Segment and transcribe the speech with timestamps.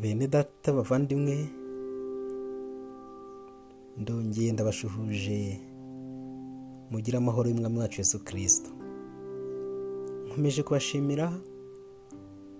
[0.00, 1.48] bene data bavandimwe.
[3.98, 5.60] Ndongeye ndabashuhuje
[6.90, 8.70] mugire amahoro y'umwami wacu Yesu kirisito
[10.26, 11.32] nkomeje kubashimira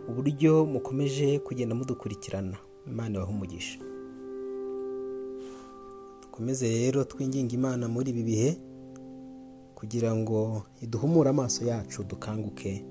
[0.09, 2.57] uburyo mukomeje kugenda mudukurikirana
[2.87, 3.79] imana ibaha umugisha.
[6.23, 8.51] Dukomeze rero twinginga imana muri ibi bihe
[9.75, 12.85] kugira ngo iduhumure amaso yacu dukanguke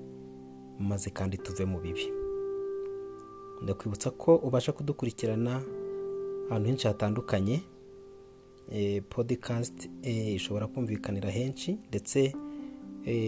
[0.78, 2.06] maze kandi tuve mu bibi.
[3.62, 5.62] Ndakwibutsa ko ubasha kudukurikirana
[6.50, 7.60] ahantu henshi hatandukanye
[9.10, 9.90] podikasti
[10.36, 12.32] ishobora kumvikanira henshi ndetse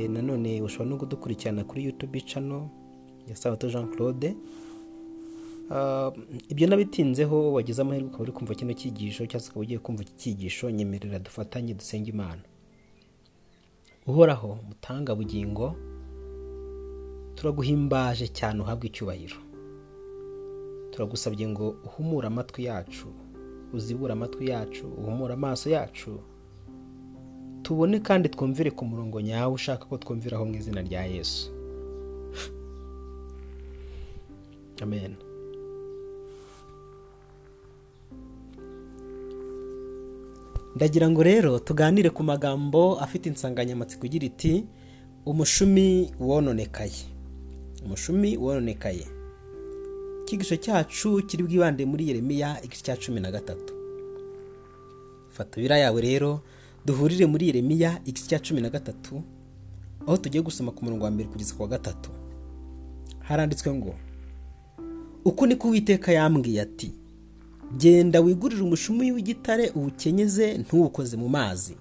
[0.08, 2.70] nanone ushobora no kudukurikirana kuri yutubi cano
[3.28, 4.36] ya sabato jean claude.
[6.48, 10.12] Ibyo nabitinzeho wagize amahirwe ukaba uri kumva kino cyigisho cyangwa se ukaba ugiye kumva iki
[10.16, 12.42] cyigisho nyemerera dufatanye dusenge imana.
[14.06, 15.76] Uhoraho mutanga bugingo
[17.34, 19.36] turaguhimbaje cyane uhabwe icyubahiro.
[21.00, 23.08] Turagusabye ngo uhumure amatwi yacu
[23.76, 26.10] uzibure amatwi yacu uhumure amaso yacu
[27.64, 31.42] tubone kandi twumvire ku murongo nyawe ushaka ko twumviraho mu izina rya yesu.
[34.84, 35.12] Amen.
[40.76, 44.54] Ndagira ngo rero tuganire ku magambo afite insanganyamatsiko igira iti
[45.26, 47.02] umushumi wononekaye.
[47.84, 49.19] Umushumi wononekaye.
[50.30, 53.74] Icyigisho cyacu kiri bwibande muri yeremiya igice cya cumi na gatatu.
[55.30, 56.40] Fata biriya yawe rero
[56.86, 59.22] duhurire muri yeremiya igice cya cumi na gatatu
[60.06, 62.10] aho tugiye gusoma ku murongo wa mbere kugeza ku wa gatatu.
[63.26, 63.94] Haranditswe ngo
[65.24, 66.92] uku niko uwiteka yambwiye ati
[67.76, 71.74] genda wigurire umushumi w'igitare uwukenyeze ntuwukoze mu mazi.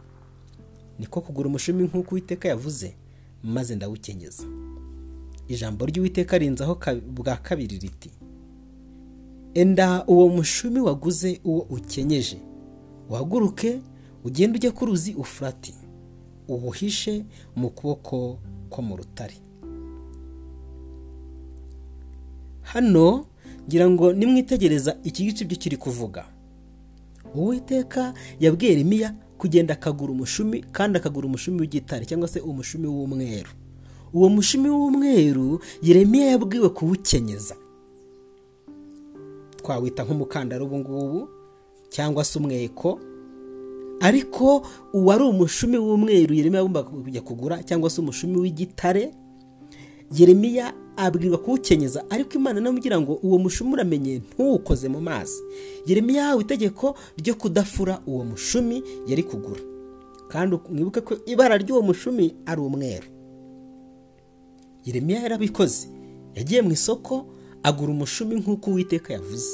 [1.00, 2.94] Niko kugura umushumi nk'uko uwiteka yavuze
[3.44, 4.44] maze ndawukenyeza.
[5.48, 6.78] Ijambo ry'uwiteka rinzaho
[7.14, 8.10] bwa kabiri riti
[9.54, 12.38] enda uwo mushumi waguze uwo ukenyeje.
[13.10, 13.82] Uhaguruke
[14.24, 15.74] ugende ujye ku ruzi ufurati.
[16.48, 18.40] Uwuhishe mu kuboko
[18.70, 19.34] ko mu rutare.
[22.62, 23.26] Hano
[23.68, 26.26] ngira ngo nimwitegereza iki gice ibyo kiri kuvuga.
[27.36, 33.50] Uwiteka yabwiye Yeremiya kugenda akagura umushumi kandi akagura umushumi w'igitare cyangwa se umushumi w'umweru.
[34.14, 37.56] Uwo mushumi w'umweru Yeremiya yabwiwe kuwukenyeza.
[39.70, 41.30] Twawita nk'umukandara ubu ngubu
[41.90, 43.00] cyangwa se umweko.
[44.02, 49.14] Ariko uwari umushumi w'umweru Yeremiya agomba kujya kugura cyangwa se umushumi w'igitare
[50.18, 52.04] Yeremiya abwirwa kuwukenyeza.
[52.10, 55.38] Ariko imana namubwira ngo uwo mushumi uramenye ntuwukoze mu mazi.
[55.86, 59.62] Yeremiya yahawe itegeko ryo kudafura uwo mushumi yari kugura.
[60.28, 63.08] Kandi mwibuke ko ibara ry'uwo mushumi ari umweru.
[64.86, 65.88] Yeremiya yarabikoze.
[66.36, 67.26] Yagiye mu isoko
[67.64, 69.50] agura umushumi nk'uko uwiteka yavuze.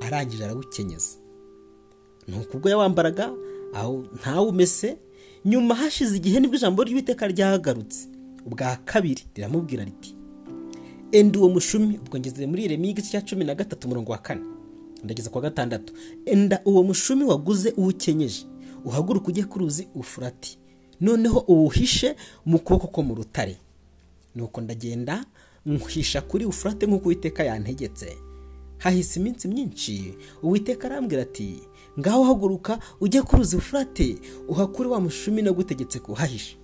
[0.00, 1.16] Arangije arawukenyeza
[2.28, 3.32] nuko ubwo yawambaraga
[4.20, 4.96] ntawumese
[5.44, 8.08] nyuma hashize igihe ni bwo ijambo ry'uwiteka ryahagarutse.
[8.46, 10.14] Ubwa kabiri riramubwira riti
[11.12, 14.40] enda uwo mushumi ubwo ngeze muri Yeremiya igice cya cumi na gatatu umurongo wa kane.
[15.04, 15.92] Ndageza kwa gatandatu.
[16.26, 18.46] Enda uwo mushumi waguze uwukenyeje
[18.84, 20.58] uhaguruka ujye ku ruzi ufurati.
[21.00, 22.16] Noneho uwuhishe
[22.46, 23.56] mu kuboko ko mu rutare.
[24.34, 25.24] Nuko ndagenda
[25.66, 28.16] nkuhisha kuri ufurate nk'uko uwiteka yantegetse.
[28.78, 31.62] Hahise iminsi myinshi uwiteka arambwira ati
[31.98, 36.56] ngaho haguruka ujye ku ruzi ufurate uhakure wa mushumi nagutegetse kuhahisha.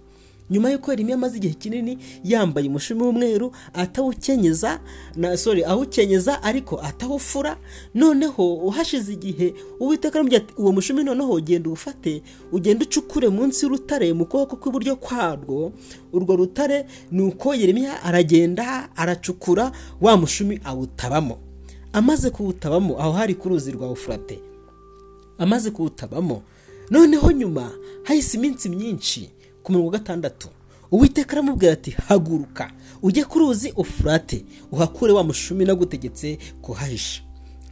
[0.50, 4.80] Nyuma y'uko Yeremiya amaze igihe kinini yambaye umushumi w'umweru atawukenyeza
[5.16, 7.56] na sorry awukenyeza ariko atawufura
[7.94, 12.22] noneho uhashize igihe uwiteka aramubwira ati uwo mushumi noneho ugenda uwufate
[12.52, 15.72] ugenda ucukure munsi y'urutare mu kuboko kw'iburyo kwarwo.
[16.12, 21.38] Urwo rutare ni uko Yeremiya aragenda aracukura wa mushumi awutabamo.
[21.92, 24.38] Amaze kuwutabamo aho hari ku ruzi rwa ufurate
[25.38, 26.42] amaze kuwutabamo.
[26.90, 27.70] Noneho nyuma
[28.02, 29.30] hahise iminsi myinshi.
[29.64, 30.48] Ku murongo wa gatandatu.
[30.92, 32.70] Uwiteka aramubwira ati haguruka
[33.02, 37.22] ujye ku ruzi ufurate uhakure wa mushumi nagutegetse kuhahisha.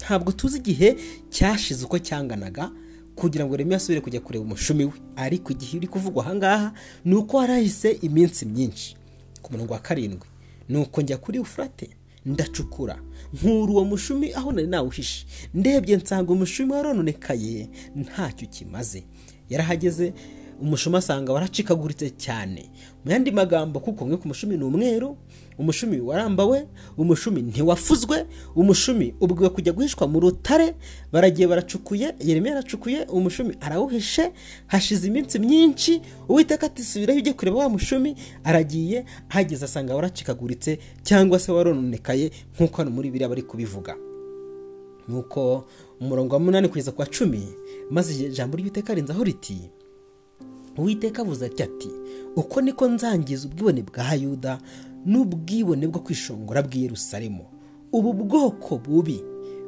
[0.00, 0.96] Ntabwo tuzi igihe
[1.30, 2.70] cyashize uko cyanganaga
[3.14, 4.92] kugira ngo Yeremiya asubire kujya kureba umushumi we.
[5.16, 6.72] Ariko igihe uri kuvugwa ahangaha
[7.04, 8.96] ni uko harahise iminsi myinshi.
[9.42, 10.26] Ku murongo wa karindwi.
[10.68, 11.90] Ni uko njya kuri ufurate
[12.26, 12.98] ndacukura.
[13.34, 15.26] Nkura uwo mushumi aho nari nawuhishe.
[15.54, 19.04] Ndebye nsanga umushumi warononekaye ntacyo kimaze.
[19.50, 20.12] Yarahageze
[20.62, 22.70] umushumi asanga waracikaguritse cyane.
[23.04, 25.16] Mu yandi magambo kuko mwe ku mushumi ni umweru
[25.58, 26.66] umushumi warambawe
[26.96, 28.26] umushumi ntiwafuzwe
[28.56, 30.74] umushumi ubwiwe kujya guhishwa mu rutare
[31.12, 34.32] baragiye baracukuye Yeremiya aracukuye umushumi arawuhishe
[34.66, 41.38] hashize iminsi myinshi uwiteka ati subirayo ujye kureba wa mushumi aragiye ahageze asanga waracikaguritse cyangwa
[41.38, 43.96] se warononekaye nk'uko hano muri biriya bari kubivuga.
[45.08, 45.64] Nuko
[46.00, 47.42] umurongo wa munani kugeza ku wa cumi
[47.90, 49.58] maze ijambo ry'uwiteka rinzaho riti
[50.78, 51.90] uwiteka avuze ati
[52.36, 54.58] uko niko nzangiza ubwibone bwa yuda
[55.06, 57.44] n'ubwibone bwo kwishongora bw'i Yerusalemu
[57.92, 59.20] ubu bwoko bubi.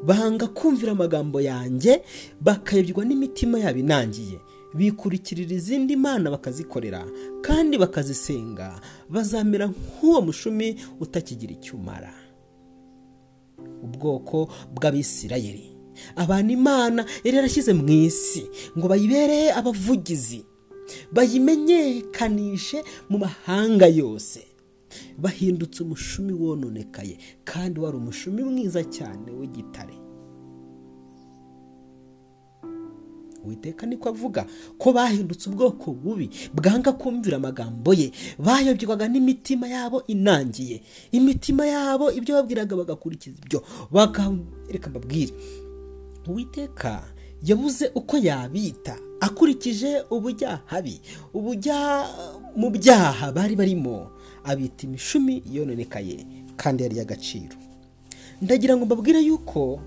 [0.05, 2.03] Banga kumvira amagambo yanjye
[2.41, 4.39] bakayobywa n'imitima yabo inangiye.
[4.75, 7.05] Bikurikirira izindi mana bakazikorera
[7.43, 8.81] kandi bakazisenga.
[9.09, 12.13] Bazamera nk'uwo mushumi utakigira icyo umara
[13.83, 15.77] ubwoko bw'abisirayeli.
[16.17, 18.45] Abantu imana yari yarashyize mu isi
[18.79, 20.45] ngo bayibereye abavugizi.
[21.13, 24.41] Bayimenyekanishe mu mahanga yose.
[25.19, 29.95] Bahindutse umushumi wononekaye kandi wari umushumi mwiza cyane w'igitare.
[33.45, 34.47] Witeka niko avuga
[34.79, 40.81] ko bahindutse ubwoko bubi bwanga kumvira amagambo ye bayobywaga n'imitima yabo inangiye.
[41.13, 43.61] Imitima yabo ibyo babwiraga bagakurikiza ibyo.
[44.69, 45.33] Reka mbabwire
[46.29, 47.05] uwiteka
[47.45, 51.01] yabuze uko yabita akurikije ubujyahabi
[51.35, 52.07] ubujya
[52.57, 54.11] mu byaha bari barimo
[54.45, 56.27] abita imishumi yononekaye
[56.57, 57.57] kandi yari iy'agaciro
[58.43, 59.81] ndagira ngo mbabwire yuko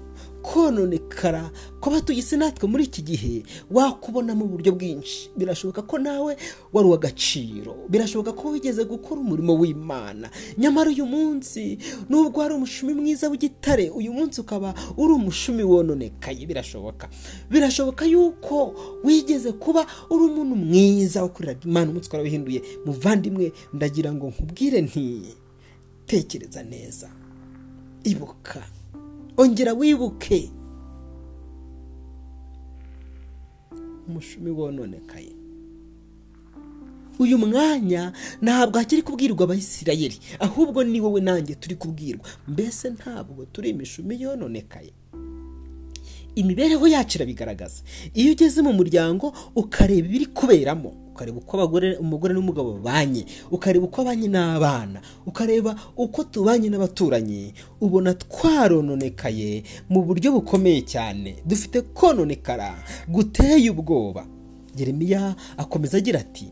[0.48, 1.52] kononekara
[1.82, 5.30] kw'abatuye isi natwe muri iki gihe wakubona mu buryo bwinshi.
[5.38, 6.38] Birashoboka ko nawe
[6.74, 7.76] wari uw'agaciro.
[7.92, 10.30] Birashoboka ko wigeze gukora umurimo w'imana.
[10.58, 11.78] Nyamara uyu munsi
[12.10, 16.46] nubwo wari umushumi mwiza w'igitare uyu munsi ukaba uri umushumi wononekaye.
[16.46, 17.10] Birashoboka.
[17.52, 18.74] Birashoboka yuko
[19.04, 25.22] wigeze kuba uri umuntu mwiza wakoreraga imana umunsi warawihinduye muvandimwe ndagira ngo nkubwire nti
[26.06, 27.10] tekereza neza.
[28.04, 28.64] Ibuka.
[29.38, 30.52] Ongera wibuke.
[34.08, 35.32] Umushumi wononekaye.
[37.20, 42.26] Uyu mwanya ntabwo hakiri kubwirwa abayisirayeli ahubwo ni wowe nanjye turi kubwirwa.
[42.48, 44.94] Mbese ntabwo turi imishumi yononekaye?
[46.38, 47.82] Imibereho yacu irabigaragaza.
[48.14, 50.94] Iyo ugeze mu muryango ukareba ibiri kuberamo.
[51.18, 51.58] Ukareba uko
[52.00, 55.02] umugore n'umugabo babanye ukareba uko abanye n'abana.
[55.26, 57.54] Ukareba uko tubanye n'abaturanyi.
[57.82, 61.42] Ubona twarononekaye mu buryo bukomeye cyane.
[61.46, 62.78] Dufite kononekara.
[63.10, 64.28] Guteye ubwoba.
[64.78, 66.52] Yeremiya akomeza agira ati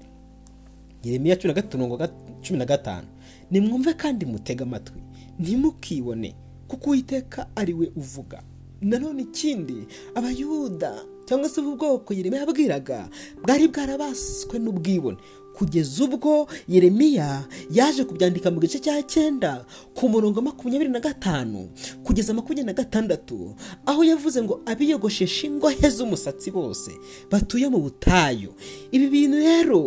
[1.04, 2.02] Yeremiya cumi na gatanu
[2.42, 3.08] cumi na gatanu.
[3.52, 5.02] Nimwumve kandi mutege amatwi.
[5.40, 6.36] Ntimukibone
[6.68, 8.42] kuko uwiteka ari we uvuga.
[8.82, 10.96] Nanone ikindi abayuda
[11.26, 13.10] cyangwa se ubu bwoko Yeremiya yabwiraga
[13.44, 15.18] bwari bwarabaswe n'ubwibone.
[15.56, 21.70] Kugeza ubwo Yeremiya yaje kubyandika mu gice cya cyenda ku murongo makumyabiri na gatanu
[22.04, 23.56] kugeza makumyabiri na gatandatu
[23.88, 26.92] aho yavuze ngo abiyogoshesha ingohe z'umusatsi bose
[27.32, 28.52] batuye mu butayu.
[28.92, 29.82] Ibi bintu rero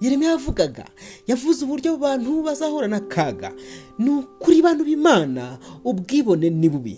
[0.00, 0.86] Yeremiya yavugaga
[1.26, 3.50] yavuze uburyo abantu bazahura n'akaga
[3.98, 6.96] ni ukuri bantu b'imana ubwibone ni bubi.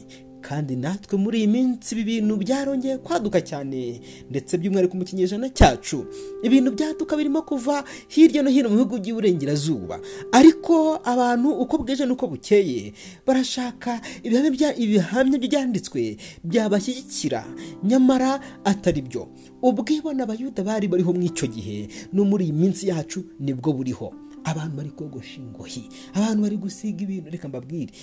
[0.51, 4.01] Kandi natwe muri iyi minsi ibi bintu byarongeye kwaduka cyane.
[4.31, 6.03] Ndetse by'umwihariko mu kinyejana cyacu
[6.43, 10.01] ibintu byaduka birimo kuva hirya no hino mu bihugu by'iburengerazuba
[10.35, 12.91] ariko abantu uko bwije n'uko bukeye
[13.27, 17.47] barashaka ibihamya byanditswe byabashyigikira.
[17.87, 19.29] Nyamara atari byo.
[19.63, 24.11] Ubwibone abayuda bari bariho muri icyo gihe no muri iyi minsi yacu ni bwo buriho.
[24.45, 25.87] Abantu bari kogosha ingohi
[26.17, 27.31] abantu bari gusiga ibintu.
[27.31, 27.95] Reka mbabwire.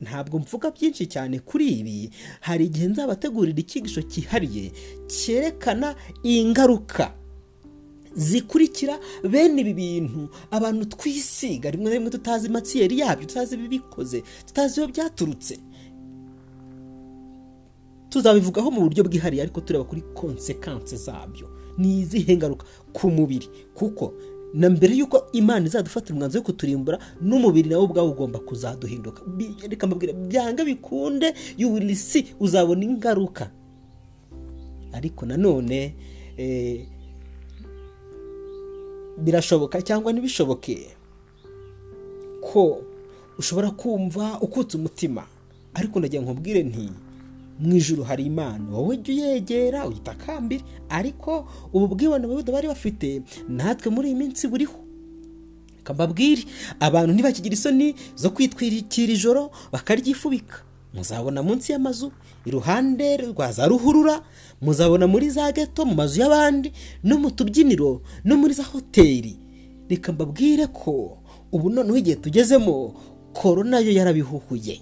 [0.00, 2.10] Ntabwo mvuga byinshi cyane kuri ibi.
[2.40, 4.72] Hari igihe nzabategurira icyigisho cyihariye
[5.08, 7.14] cyerekana ingaruka
[8.16, 8.98] zikurikira
[9.30, 10.28] bene ibi bintu.
[10.50, 15.58] Abantu twisiga rimwe na rimwe tutazi matsiyeri yabyo tutazi ibibikoze tutazi iyo byaturutse.
[18.10, 21.50] Tuzabivugaho mu buryo bwihariye ariko tureba kuri konsekanse zabyo.
[21.78, 23.48] Ni izihe ngaruka ku mubiri?
[23.74, 24.14] Kuko
[24.54, 29.22] na mbere y'uko imana izadufatira umwanzuro wo kuturimbura n'umubiri nawe ubwawe ugomba kuzaduhinduka.
[29.68, 33.50] Reka mbabwira byanga bikunde y'uburi si uzabona ingaruka.
[34.94, 35.94] Ariko nanone
[39.18, 40.86] birashoboka cyangwa ntibishoboke
[42.40, 42.82] ko
[43.38, 45.26] ushobora kumva ukutse umutima.
[45.74, 46.90] Ariko ndagira ngo nkubwire nti
[47.58, 48.64] mu ijoro hari imana.
[48.70, 54.78] Wowe jya uyegera uyitakambire ariko ubu bwibone bari bafite natwe muri iyi minsi buriho.
[55.94, 56.42] Mbabwire
[56.80, 60.56] abantu ntibakigira isoni zo kwitwikira ijoro bakaryifubika
[60.94, 62.12] muzabona munsi y'amazu
[62.46, 64.22] iruhande rwa za ruhurura
[64.62, 66.72] muzabona muri za geto mu mazu y'abandi
[67.04, 69.36] no mu tubyiniro no muri za hoteli.
[69.88, 71.18] Reka mbabwire ko
[71.52, 72.94] ubu noneho igihe tugezemo
[73.32, 74.80] korona yo yarabihuhuye.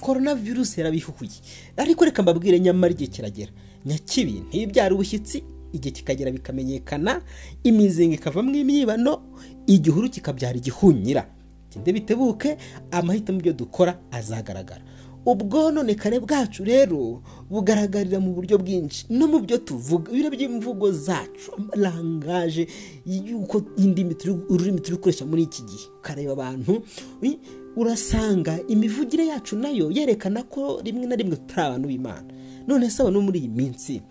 [0.00, 1.40] Korona virusi yarabihuhuye
[1.76, 3.52] ariko reka mbabwire nyamara igihe kiragera.
[3.86, 7.22] Nyakibi ntibyara ubushyitsi igihe kikagera bikamenyekana
[7.64, 9.22] imizinga ikavamo imyibano
[9.66, 11.26] igihuru kikabyara igihunyira.
[11.70, 12.56] Tinde bitebuke
[12.90, 14.82] amahitamo ibyo dukora azagaragara.
[15.26, 19.06] Ubwononekare bwacu rero bugaragarira mu buryo bwinshi.
[19.10, 22.66] No mu byo tuvuga ibiro by'imvugo zacu amarangaje
[23.06, 24.14] y'uko indimi
[24.48, 25.86] ururimi turi gukoresha muri iki gihe.
[25.98, 26.82] Ukareba abantu
[27.76, 32.24] urasanga imivugire yacu na yo yerekana ko rimwe na rimwe turi abantu b'imana.
[32.66, 34.02] None se abantu muri iyi minsi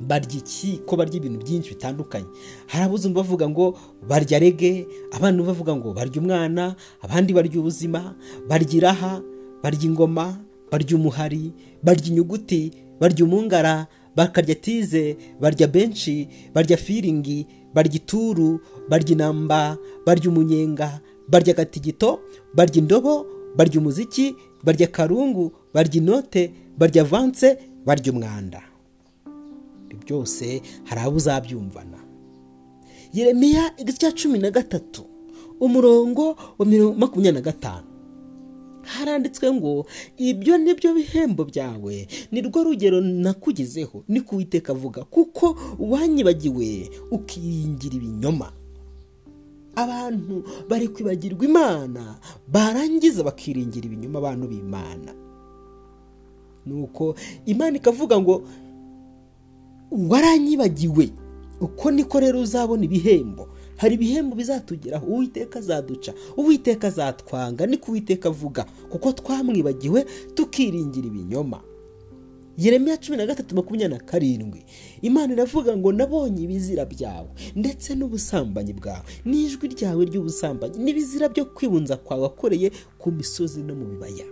[0.00, 0.80] barya iki?
[0.86, 2.26] Ko barya ibintu byinshi bitandukanye?
[2.66, 3.78] Hari abuzumva bavuga ngo
[4.08, 8.14] barya rege abandi bavuga ngo barya umwana abandi barya ubuzima
[8.48, 9.22] barya iraha
[9.62, 10.38] barya ingoma
[10.70, 11.52] barya umuhari
[11.82, 19.76] barya inyuguti barya umungara bakarya tize barya benshi barya firingi barya ituru barya inamba
[20.06, 22.20] barya umunyenga barya agatigito
[22.54, 28.62] barya indobo barya umuziki barya karungu barya inote barya vanse barya umwanda.
[30.06, 31.98] Byose hari abo uzabyumvana.
[33.12, 35.04] Yeremiya igice cya cumi na gatatu
[35.60, 36.66] umurongo wa
[36.96, 37.86] makumyabiri na gatanu.
[38.82, 45.04] Haranditswe ngo ibyo ni byo bihembo byawe ni rwo rugero nakugezeho ni ku Uwiteka avuga
[45.04, 48.52] kuko wanyibagiwe ukiringira ibinyoma.
[49.82, 52.18] Abantu bari kwibagirwa imana
[52.52, 55.10] barangiza bakiringira ibinyoma abantu b'imana.
[56.66, 57.14] Nuko
[57.46, 58.42] imana ikavuga ngo
[60.08, 61.10] waranyibagiwe
[61.60, 63.48] uko niko rero uzabona ibihembo.
[63.76, 68.64] Hari ibihembo bizatugeraho uwiteka azaduca uwiteka azatwanga niko uwiteka avuga.
[68.90, 71.60] Kuko twamwibagiwe tukiringira ibinyoma.
[72.58, 74.64] Yeremiya cumi na gatatu makumyabiri na karindwi.
[75.02, 79.04] Imana iravuga ngo nabonye ibizira byawe ndetse n'ubusambanyi bwawe.
[79.24, 84.26] N'ijwi ryawe ry'ubusambanyi n'ibizira byo kwibunza kwawe wakoreye ku misozi no mu bibaya.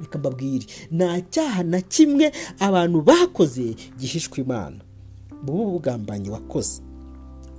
[0.00, 4.80] Reka mbabwire nta cyaha na kimwe abantu bakoze gihishwa imana.
[5.44, 6.82] Buba ubugambanyi wakoze.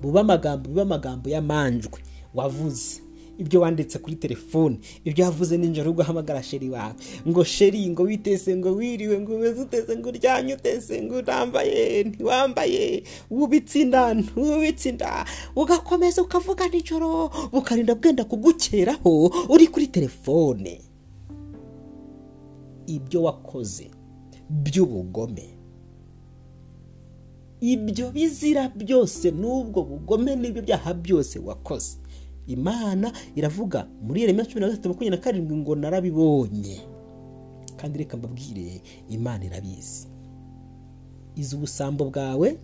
[0.01, 1.99] Buba amagambo biba amagambo y'amanjwe
[2.33, 3.01] wavuze.
[3.39, 4.79] Ibyo wanditse kuri telefone.
[5.05, 6.93] Ibyo wavuze nijoro ugahamagara sheri wawe.
[7.27, 13.03] Ngo sheri ngo witese ngo wiriwe ngo umeze utese ngo uryanye utese ngo urambaye ntiwambaye.
[13.31, 15.25] Wubitse inda ntiwubitse inda.
[15.55, 20.81] Ugakomeza ukavuga nijoro bukarinda bwenda kugukeraho uri kuri telefone.
[22.87, 23.91] Ibyo wakoze
[24.49, 25.49] by'ubugome.
[27.61, 31.97] Ibyo bizira byose n'ubwo bugome n'ibyo byaha byose wakoze.
[32.49, 36.81] Imana iravuga muri yeremiya cumi na gatatu makumyabiri na karindwi ngo narabibonye.
[37.77, 40.07] Kandi reka mbabwire imana irabizi.
[41.35, 42.57] Izi ubusambo bwawe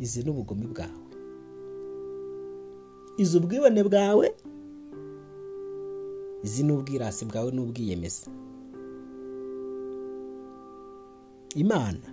[0.00, 1.04] izi n'ubugome bwawe.
[3.18, 4.26] Izi ubwibone bwawe
[6.44, 8.26] izi n'ubwirasi bwawe n'ubwiyemeza.
[11.54, 12.04] Imana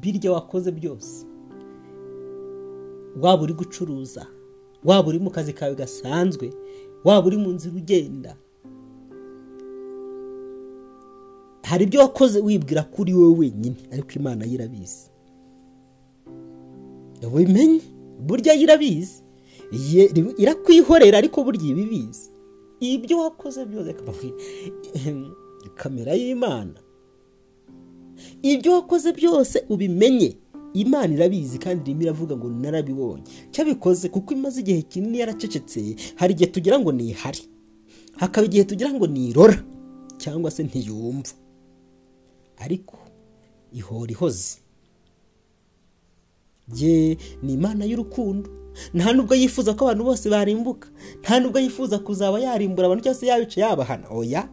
[0.00, 1.26] birya wakoze byose.
[3.20, 4.26] Waba uri gucuruza
[4.84, 6.50] waba uri mu kazi kawe gasanzwe
[7.04, 8.36] waba uri mu nzira ugenda.
[11.62, 15.10] Hari ibyo wakoze wibwira ko uri wowe wenyine ariko imana yo irabizi
[18.26, 19.22] burya yo irabizi
[20.38, 22.30] irakwihorera ariko burya iba ibizi
[22.80, 23.94] ibyo wakoze byose
[25.74, 26.80] kamera y'imana.
[28.42, 30.36] Ibyo wakoze byose ubimenye.
[30.80, 33.22] Imana irabizi kandi irimo iravuga ngo narabibonye.
[33.50, 35.80] Cyabikoze kuko imaze igihe kinini yaracecetse
[36.16, 37.42] hari igihe tugira ngo ntihari
[38.16, 39.58] hakaba igihe tugira ngo nirora
[40.18, 41.32] cyangwa se ntiyumva.
[42.58, 42.98] Ariko
[43.72, 44.58] ihora ihoze.
[46.76, 48.50] Ye ni imana y'urukundo.
[48.94, 50.88] Nta nubwo yifuza ko abantu bose barimbuka.
[51.22, 54.06] Nta nubwo yifuza kuzaba yarimbura abantu cyangwa se yabica yabahana.
[54.10, 54.48] Oya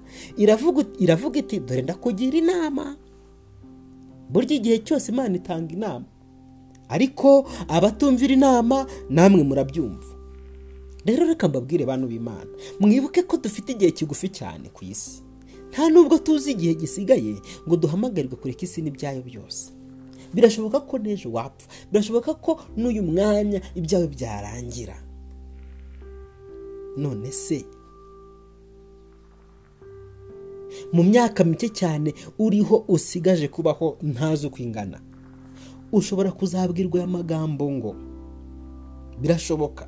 [1.00, 2.96] iravuga iti dore ndakugira inama.
[4.30, 6.06] Burya igihe cyose imana itanga inama
[6.90, 10.12] ariko abatumvira inama namwe murabyumva.
[11.06, 12.50] Rero reka mbabwire bantu b'imana
[12.80, 15.22] mwibuke ko dufite igihe kigufi cyane ku isi.
[15.70, 17.36] Nta nubwo tuzi igihe gisigaye
[17.68, 19.72] ngo duhamagarirwe kureka isi n'ibyayo byose.
[20.34, 24.96] Birashoboka ko n'ejo wapfa birashoboka ko n'uyu mwanya ibyawe byarangira.
[26.98, 27.66] None se?
[30.94, 35.00] Mu myaka mike cyane uriho usigaje kubaho ntazi uko ingana.
[35.98, 37.96] Ushobora kuzabwirwa aya magambo ngo
[39.22, 39.88] birashoboka.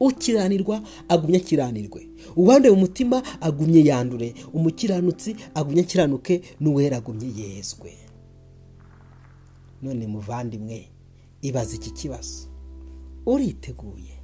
[0.00, 2.08] Ukiranirwa agumye akiranirwe.
[2.36, 4.34] Uwanduye mu mutima agumye yandure.
[4.52, 7.90] Umukiranutsi agumye akiranuke n'uwera agumye yezwe.
[9.82, 10.88] None muvandimwe
[11.42, 12.46] ibaza iki kibazo.
[13.26, 14.17] Uriteguye.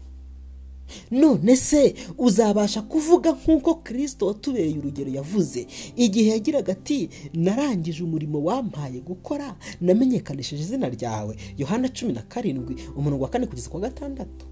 [1.10, 5.66] None se uzabasha kuvuga nk'uko kirisito watubereye urugero yavuze.
[5.96, 11.36] Igihe yagiraga ati narangije umurimo wampaye gukora namenyekanishije izina ryawe.
[11.58, 14.46] Yohana cumi na karindwi umurongo wa kane kugeza ku wa gatandatu.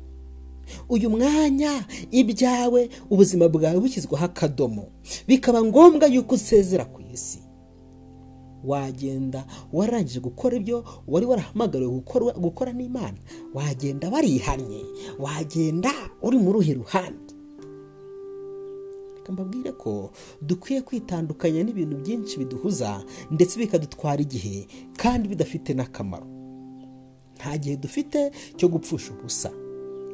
[0.89, 4.89] Uyu mwanya ibyawe ubuzima bwawe bushyizweho akadomo.
[5.29, 7.39] Bikaba ngombwa yuko usezera ku isi.
[8.65, 11.91] Wagenda warangije gukora ibyo wari warahamagariwe
[12.41, 13.19] gukora n'imana.
[13.55, 14.83] Wagenda warihannye
[15.19, 15.93] wagenda
[16.23, 17.33] uri mu ruhe ruhande.
[19.33, 20.11] Mbabwire ko
[20.43, 23.01] dukwiye kwitandukanya n'ibintu byinshi biduhuza
[23.31, 24.67] ndetse bikadutwara igihe
[24.97, 26.27] kandi bidafite n'akamaro.
[27.41, 29.51] Nta gihe dufite cyo gupfusha ubusa.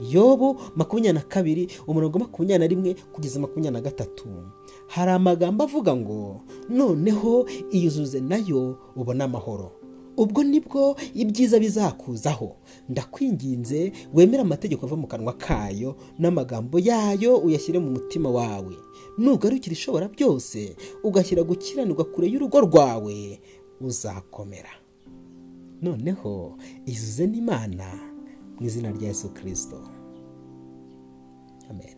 [0.01, 4.29] Yobu makumyabiri na kabiri umurongo makumyabiri na rimwe kugeza makumyabiri na gatatu.
[4.87, 9.73] Hari amagambo avuga ngo noneho iyuzuze na yo ubone amahoro.
[10.19, 12.57] Ubwo ni bwo ibyiza bizakuzaho.
[12.89, 18.75] Ndakwinginze wemere amategeko ava mu kanwa kayo n'amagambo yayo uyashyire mu mutima wawe.
[19.19, 23.41] Nugarukira ishobora byose ugashyira gukiranirwa kure y'urugo rwawe
[23.81, 24.71] uzakomera.
[25.83, 28.08] Noneho izuze n'imana.
[28.59, 29.79] Mu izina rya yesu kirisito
[31.71, 31.98] amen.